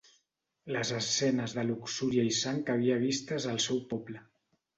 [0.75, 4.27] Les escenes de luxúria i sang que havia vistes al seu poble.